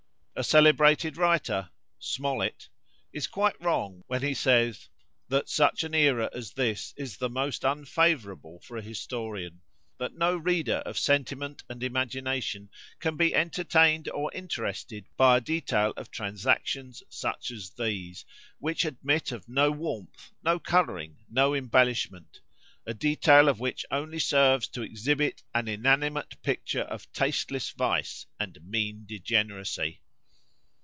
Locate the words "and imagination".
11.69-12.71